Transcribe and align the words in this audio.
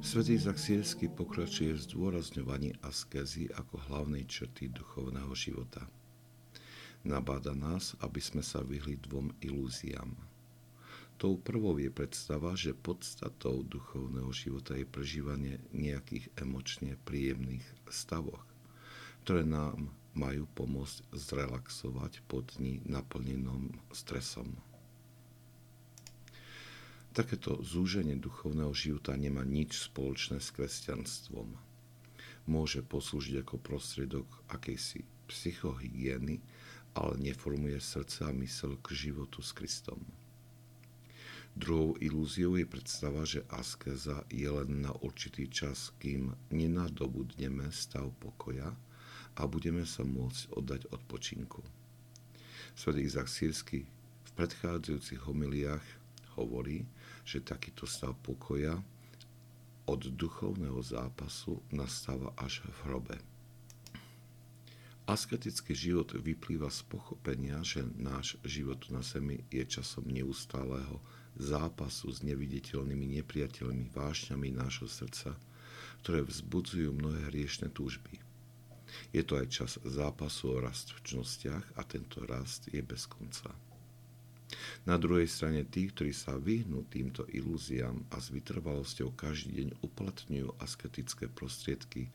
Svetý 0.00 0.40
Izak 0.40 0.56
Sírsky 0.56 1.12
pokračuje 1.12 1.76
v 1.76 1.84
zdôrazňovaní 1.84 2.72
askezy 2.80 3.52
ako 3.52 3.84
hlavnej 3.84 4.24
črty 4.24 4.72
duchovného 4.72 5.28
života. 5.36 5.84
Nabáda 7.04 7.52
nás, 7.52 7.92
aby 8.00 8.16
sme 8.16 8.40
sa 8.40 8.64
vyhli 8.64 8.96
dvom 8.96 9.28
ilúziám. 9.44 10.16
Tou 11.20 11.36
prvou 11.36 11.76
je 11.76 11.92
predstava, 11.92 12.56
že 12.56 12.72
podstatou 12.72 13.60
duchovného 13.60 14.32
života 14.32 14.72
je 14.72 14.88
prežívanie 14.88 15.60
nejakých 15.68 16.32
emočne 16.40 16.96
príjemných 17.04 17.68
stavoch, 17.92 18.40
ktoré 19.28 19.44
nám 19.44 19.92
majú 20.16 20.48
pomôcť 20.56 21.12
zrelaxovať 21.12 22.24
pod 22.24 22.48
dní 22.56 22.80
naplnenom 22.88 23.68
stresom. 23.92 24.48
Takéto 27.10 27.58
zúženie 27.66 28.14
duchovného 28.14 28.70
života 28.70 29.18
nemá 29.18 29.42
nič 29.42 29.90
spoločné 29.90 30.38
s 30.38 30.54
kresťanstvom. 30.54 31.58
Môže 32.46 32.86
poslúžiť 32.86 33.42
ako 33.42 33.58
prostriedok 33.58 34.26
akejsi 34.46 35.02
psychohygieny, 35.26 36.38
ale 36.94 37.14
neformuje 37.18 37.82
srdce 37.82 38.26
a 38.26 38.32
mysel 38.38 38.78
k 38.78 38.94
životu 38.94 39.42
s 39.42 39.50
Kristom. 39.50 39.98
Druhou 41.50 41.98
ilúziou 41.98 42.54
je 42.54 42.66
predstava, 42.66 43.26
že 43.26 43.42
askeza 43.50 44.22
je 44.30 44.46
len 44.46 44.86
na 44.86 44.94
určitý 45.02 45.50
čas, 45.50 45.90
kým 45.98 46.30
nenadobudneme 46.54 47.74
stav 47.74 48.06
pokoja 48.22 48.70
a 49.34 49.42
budeme 49.50 49.82
sa 49.82 50.06
môcť 50.06 50.54
oddať 50.54 50.86
odpočinku. 50.94 51.58
Svetý 52.78 53.02
Izak 53.02 53.26
Sírsky 53.26 53.82
v 54.22 54.30
predchádzajúcich 54.38 55.26
homiliách 55.26 55.99
hovorí, 56.40 56.88
že 57.28 57.44
takýto 57.44 57.84
stav 57.84 58.16
pokoja 58.24 58.80
od 59.84 60.00
duchovného 60.08 60.80
zápasu 60.80 61.60
nastáva 61.68 62.32
až 62.40 62.64
v 62.64 62.76
hrobe. 62.88 63.16
Asketický 65.10 65.74
život 65.74 66.14
vyplýva 66.14 66.70
z 66.70 66.86
pochopenia, 66.86 67.58
že 67.66 67.82
náš 67.98 68.38
život 68.46 68.78
na 68.94 69.02
zemi 69.02 69.42
je 69.50 69.66
časom 69.66 70.06
neustáleho 70.06 71.02
zápasu 71.34 72.14
s 72.14 72.22
neviditeľnými 72.22 73.18
nepriateľmi 73.18 73.90
vášňami 73.90 74.54
nášho 74.54 74.86
srdca, 74.86 75.34
ktoré 76.06 76.22
vzbudzujú 76.22 76.94
mnohé 76.94 77.26
hriešne 77.34 77.74
túžby. 77.74 78.22
Je 79.10 79.22
to 79.26 79.38
aj 79.38 79.46
čas 79.50 79.72
zápasu 79.82 80.54
o 80.54 80.58
rast 80.62 80.94
v 80.94 81.02
čnostiach 81.02 81.78
a 81.78 81.82
tento 81.82 82.22
rast 82.26 82.70
je 82.70 82.78
bez 82.78 83.10
konca. 83.10 83.50
Na 84.88 84.96
druhej 84.96 85.28
strane 85.28 85.68
tí, 85.68 85.92
ktorí 85.92 86.16
sa 86.16 86.40
vyhnú 86.40 86.88
týmto 86.88 87.28
ilúziám 87.28 88.00
a 88.08 88.16
s 88.16 88.32
vytrvalosťou 88.32 89.12
každý 89.12 89.60
deň 89.60 89.68
uplatňujú 89.84 90.56
asketické 90.56 91.28
prostriedky 91.28 92.08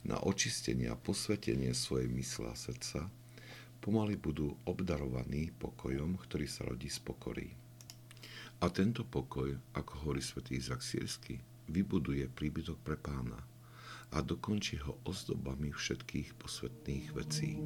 na 0.00 0.16
očistenie 0.16 0.88
a 0.88 0.96
posvetenie 0.96 1.76
svojej 1.76 2.08
mysle 2.08 2.48
a 2.48 2.56
srdca, 2.56 3.04
pomaly 3.84 4.16
budú 4.16 4.56
obdarovaní 4.64 5.52
pokojom, 5.60 6.16
ktorý 6.24 6.46
sa 6.48 6.64
rodí 6.64 6.88
z 6.88 7.04
pokory. 7.04 7.52
A 8.60 8.68
tento 8.72 9.04
pokoj, 9.04 9.56
ako 9.76 9.92
hovorí 10.04 10.20
svätý 10.24 10.56
Izak 10.56 10.84
Sírsky, 10.84 11.40
vybuduje 11.68 12.28
príbytok 12.28 12.80
pre 12.80 12.96
pána 12.96 13.40
a 14.10 14.18
dokončí 14.20 14.80
ho 14.84 15.00
ozdobami 15.06 15.72
všetkých 15.72 16.36
posvetných 16.36 17.06
vecí. 17.14 17.60